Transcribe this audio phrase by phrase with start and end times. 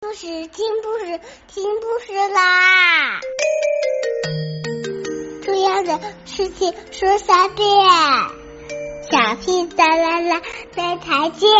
[0.00, 3.18] 故事听故事听故事啦！
[5.42, 7.66] 重要的事情说三遍，
[9.10, 10.40] 小屁哒啦啦，
[10.70, 11.50] 再再见。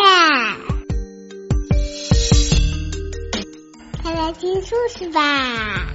[4.05, 5.93] 快来听故事吧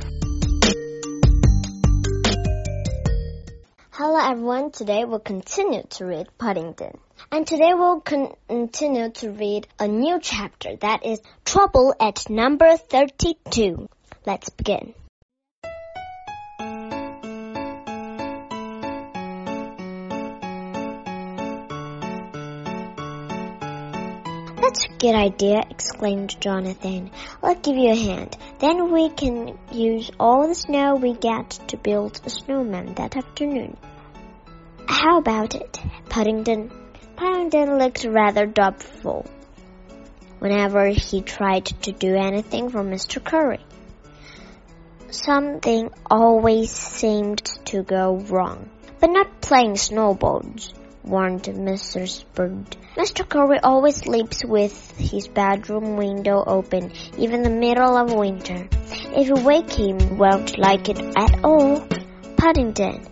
[3.89, 6.95] ！Hello everyone, today we'll continue to read Paddington.
[7.33, 13.89] And today we'll continue to read a new chapter that is Trouble at number 32.
[14.23, 14.93] Let's begin.
[24.61, 27.09] That's a good idea, exclaimed Jonathan.
[27.41, 28.37] I'll give you a hand.
[28.59, 33.75] Then we can use all the snow we get to build a snowman that afternoon.
[34.85, 36.82] How about it, Paddington?
[37.15, 39.25] Paddington looked rather doubtful
[40.39, 43.23] whenever he tried to do anything for Mr.
[43.23, 43.65] Curry.
[45.09, 48.69] Something always seemed to go wrong.
[48.99, 52.23] But not playing snowballs, warned Mrs.
[52.33, 52.75] Bird.
[52.95, 53.27] Mr.
[53.27, 58.67] Curry always sleeps with his bedroom window open, even in the middle of winter.
[59.15, 61.85] If you wake him, won't like it at all.
[62.37, 63.05] Paddington,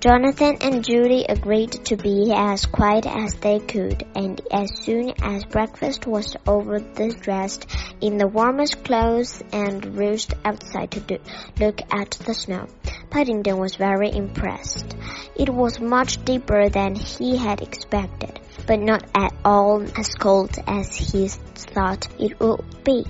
[0.00, 5.44] Jonathan and Judy agreed to be as quiet as they could, and as soon as
[5.44, 7.66] breakfast was over, they dressed
[8.00, 11.18] in the warmest clothes and roost outside to do,
[11.58, 12.68] look at the snow.
[13.10, 14.94] Paddington was very impressed.
[15.34, 18.38] It was much deeper than he had expected,
[18.68, 23.04] but not at all as cold as he thought it would be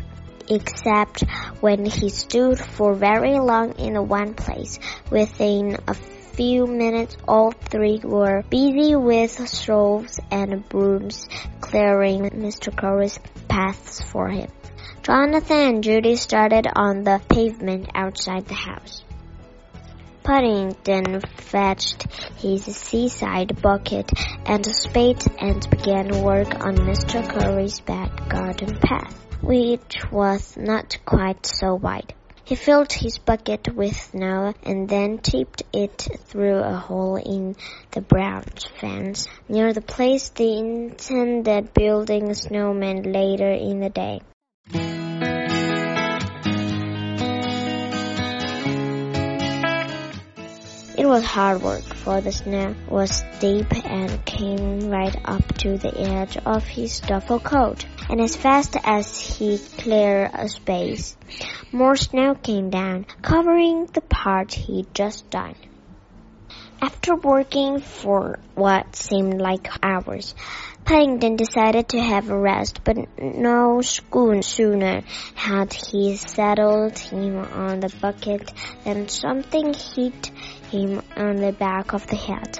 [0.48, 1.22] except
[1.60, 4.78] when he stood for very long in one place
[5.10, 5.94] within a
[6.38, 11.28] few minutes all three were busy with shovels and brooms
[11.60, 12.70] clearing Mr.
[12.74, 14.48] Curry's paths for him.
[15.02, 19.02] Jonathan and Judy started on the pavement outside the house.
[20.22, 24.08] Paddington fetched his seaside bucket
[24.46, 27.18] and spade and began work on Mr.
[27.28, 29.12] Curry's back garden path,
[29.42, 32.14] which was not quite so wide.
[32.48, 37.56] He filled his bucket with snow and then tipped it through a hole in
[37.90, 38.44] the brown
[38.80, 44.22] fence near the place they intended building a snowman later in the day.
[51.08, 56.36] Was hard work, for the snow was deep and came right up to the edge
[56.44, 57.86] of his duffel coat.
[58.10, 61.16] And as fast as he cleared a space,
[61.72, 65.54] more snow came down, covering the part he'd just done.
[66.80, 70.34] After working for what seemed like hours,
[70.84, 75.02] Paddington decided to have a rest, but no sooner
[75.34, 78.52] had he settled him on the bucket
[78.84, 80.30] than something hit
[80.70, 82.58] him on the back of the head,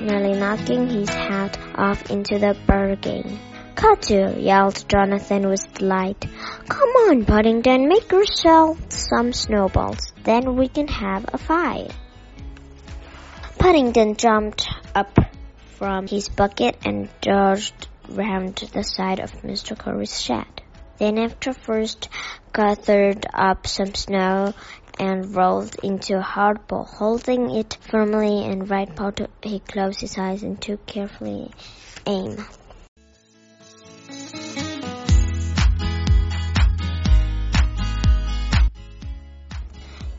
[0.00, 3.38] nearly knocking his hat off into the bargain.
[3.74, 6.24] Cutter, yelled Jonathan with delight.
[6.66, 10.12] Come on, Paddington, make yourself some snowballs.
[10.24, 11.92] Then we can have a fight.
[13.58, 15.18] Paddington jumped up
[15.76, 19.76] from his bucket and dodged round the side of Mr.
[19.76, 20.46] Curry's shed.
[20.98, 22.08] Then after first
[22.52, 24.54] gathered up some snow
[24.98, 30.16] and rolled into a hard ball, holding it firmly and right part he closed his
[30.18, 31.50] eyes and took carefully
[32.06, 32.44] aim.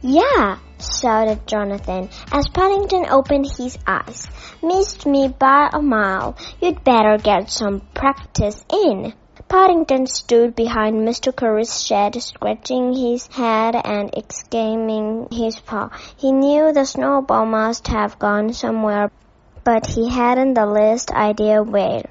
[0.02, 0.60] Yeah,
[1.00, 4.28] shouted Jonathan as Paddington opened his eyes.
[4.62, 6.38] Missed me by a mile.
[6.62, 9.14] You'd better get some practice in.
[9.48, 11.36] Paddington stood behind Mr.
[11.36, 15.90] Curry's shed, scratching his head and exclaiming his paw.
[16.18, 19.10] He knew the snowball must have gone somewhere,
[19.64, 22.04] but he hadn't the least idea where.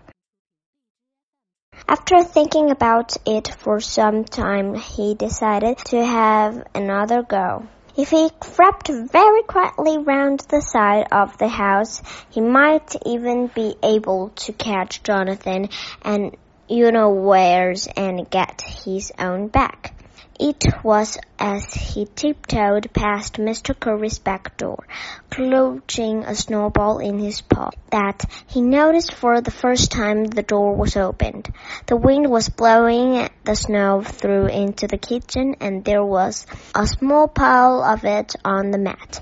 [1.86, 7.68] After thinking about it for some time, he decided to have another go.
[7.98, 12.00] If he crept very quietly round the side of the house,
[12.30, 15.68] he might even be able to catch Jonathan
[16.02, 16.36] and
[16.68, 19.94] you know where's and get his own back.
[20.40, 23.78] It was as he tiptoed past Mr.
[23.78, 24.86] Curry's back door,
[25.30, 30.74] clutching a snowball in his paw, that he noticed for the first time the door
[30.74, 31.48] was opened.
[31.86, 37.28] The wind was blowing the snow through into the kitchen, and there was a small
[37.28, 39.20] pile of it on the mat.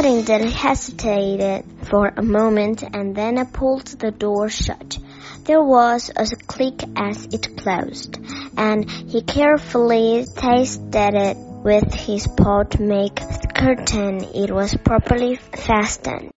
[0.00, 4.96] Paddington hesitated for a moment and then pulled the door shut.
[5.44, 8.18] There was a click as it closed,
[8.56, 13.20] and he carefully tasted it with his paw to make
[13.54, 16.30] certain it was properly fastened.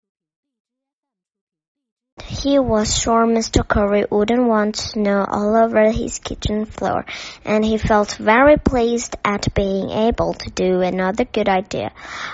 [2.41, 3.67] He was sure Mr.
[3.67, 7.05] Curry wouldn't want snow all over his kitchen floor,
[7.45, 11.91] and he felt very pleased at being able to do another good idea,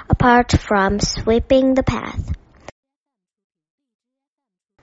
[0.09, 2.31] apart from sweeping the path.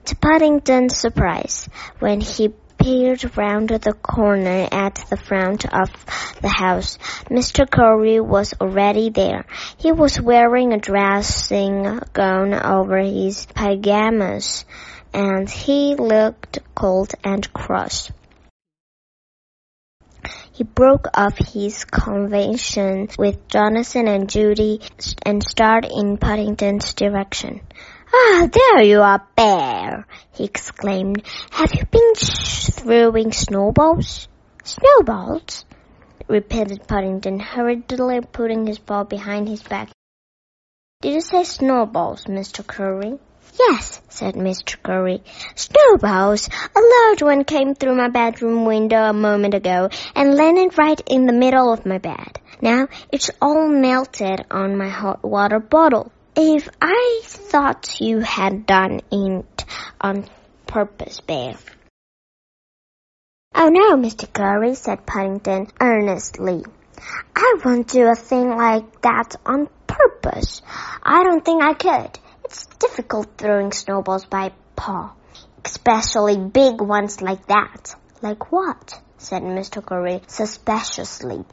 [0.05, 1.67] To Paddington's surprise,
[1.97, 5.89] when he peered round the corner at the front of
[6.41, 6.99] the house.
[7.31, 7.67] Mr.
[7.67, 9.45] Curry was already there.
[9.77, 14.65] He was wearing a dressing gown over his pajamas,
[15.15, 18.11] and he looked cold and cross.
[20.51, 24.81] He broke off his conversation with Jonathan and Judy
[25.25, 27.61] and started in Paddington's direction.
[28.13, 30.05] Ah, there you are, Bear!
[30.33, 31.23] he exclaimed.
[31.49, 34.27] Have you been throwing snowballs?
[34.63, 35.65] Snowballs?
[36.27, 39.91] repeated Paddington, hurriedly putting his paw behind his back.
[41.01, 42.65] Did you say snowballs, Mr.
[42.65, 43.17] Curry?
[43.57, 44.75] Yes, said Mr.
[44.83, 45.23] Curry.
[45.55, 46.49] Snowballs!
[46.75, 51.25] A large one came through my bedroom window a moment ago and landed right in
[51.25, 52.39] the middle of my bed.
[52.61, 56.11] Now it's all melted on my hot water bottle.
[56.35, 59.65] If I thought you had done it
[60.01, 60.27] on
[60.67, 61.55] purpose, Bear.
[63.53, 64.31] Oh no, Mr.
[64.31, 66.65] Curry, said Paddington earnestly.
[67.35, 70.61] I won't do a thing like that on purpose.
[71.01, 72.19] I don't think I could.
[72.45, 75.13] It's difficult throwing snowballs by paw,
[75.65, 77.95] especially big ones like that.
[78.21, 79.01] Like what?
[79.17, 79.83] said Mr.
[79.83, 81.43] Curry suspiciously.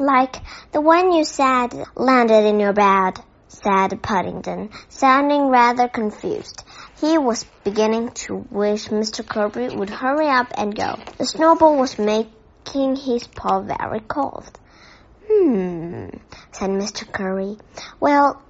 [0.00, 0.36] Like
[0.72, 6.64] the one you said landed in your bed said Paddington, sounding rather confused.
[6.98, 9.26] He was beginning to wish Mr.
[9.26, 10.96] Curry would hurry up and go.
[11.18, 14.50] The snowball was making his paw very cold.
[15.30, 16.08] Hmm,
[16.52, 17.10] said Mr.
[17.10, 17.58] Curry.
[18.00, 18.42] Well,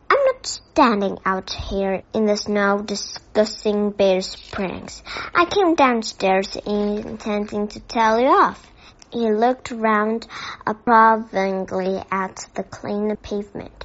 [0.46, 4.20] standing out here in the snow discussing bear
[4.52, 5.02] pranks.
[5.34, 8.66] I came downstairs intending to tell you off.
[9.12, 10.26] He looked round
[10.66, 13.84] approvingly at the clean pavement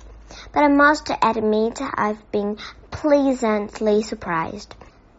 [0.53, 2.57] but I must admit I've been
[2.89, 4.75] pleasantly surprised.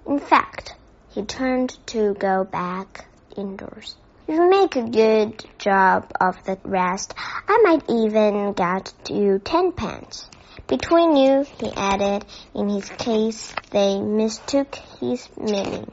[0.06, 0.75] In fact,
[1.11, 3.06] he turned to go back
[3.37, 3.97] indoors.
[4.27, 7.15] If you make a good job of the rest,
[7.49, 10.29] I might even get you ten pence.
[10.69, 15.91] Between you, he added, in his case they mistook his meaning.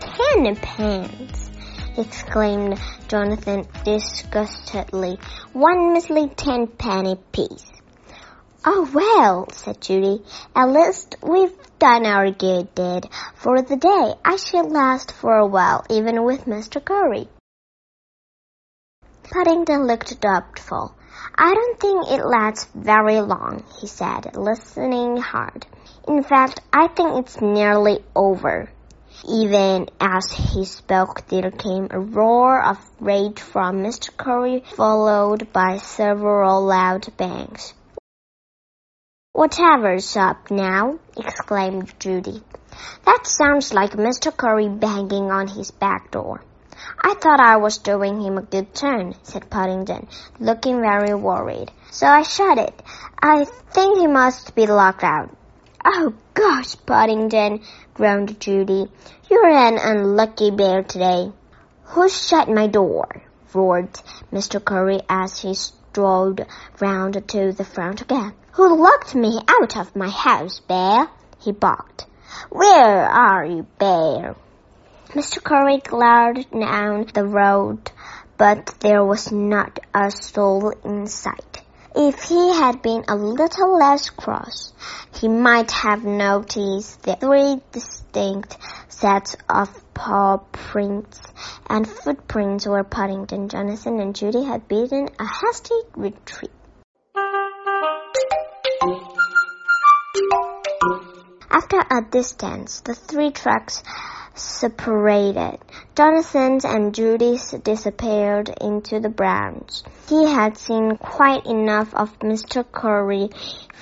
[0.00, 1.50] ten pence!
[1.96, 2.78] exclaimed
[3.08, 5.18] Jonathan disgustedly.
[5.52, 7.77] One measly tenpenny piece.
[8.64, 10.20] Oh well, said Judy.
[10.54, 14.14] At least we've done our good deed for the day.
[14.24, 16.84] I shall last for a while, even with Mr.
[16.84, 17.28] Curry.
[19.22, 20.94] Paddington looked doubtful.
[21.36, 25.66] I don't think it lasts very long, he said, listening hard.
[26.08, 28.70] In fact, I think it's nearly over.
[29.28, 34.16] Even as he spoke, there came a roar of rage from Mr.
[34.16, 37.74] Curry, followed by several loud bangs.
[39.38, 40.98] Whatever's up now?
[41.16, 42.42] exclaimed Judy.
[43.04, 44.36] That sounds like Mr.
[44.36, 46.42] Curry banging on his back door.
[47.00, 50.08] I thought I was doing him a good turn, said Paddington,
[50.40, 51.70] looking very worried.
[51.92, 52.82] So I shut it.
[53.22, 55.30] I think he must be locked out.
[55.84, 57.62] Oh, gosh, Paddington,
[57.94, 58.90] groaned Judy.
[59.30, 61.30] You're an unlucky bear today.
[61.94, 63.22] Who shut my door?
[63.54, 63.92] roared
[64.32, 64.62] Mr.
[64.62, 65.54] Curry as he
[65.98, 66.46] strode
[66.78, 68.32] round to the front again.
[68.52, 71.08] Who locked me out of my house, Bear?
[71.40, 72.06] he barked.
[72.50, 74.36] Where are you, Bear?
[75.08, 75.42] Mr.
[75.42, 77.90] Curry glared down the road,
[78.36, 81.47] but there was not a soul in sight.
[82.00, 84.72] If he had been a little less cross,
[85.16, 88.56] he might have noticed the three distinct
[88.88, 91.20] sets of paw prints
[91.68, 96.52] and footprints where Paddington, Jonathan, and Judy had beaten a hasty retreat.
[101.50, 103.82] After a distance, the three tracks
[104.38, 105.58] separated.
[105.96, 109.82] Jonathan and Judy disappeared into the branch.
[110.08, 112.64] He had seen quite enough of Mr.
[112.70, 113.30] Curry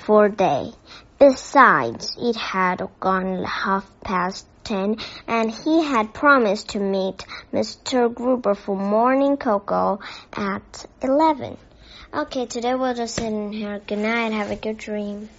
[0.05, 0.71] for day.
[1.19, 4.97] Besides, it had gone half past 10
[5.27, 8.13] and he had promised to meet Mr.
[8.13, 9.99] Gruber for morning cocoa
[10.33, 11.57] at 11.
[12.13, 13.79] Okay, today we'll just sit in here.
[13.85, 14.31] Good night.
[14.33, 15.29] Have a good dream.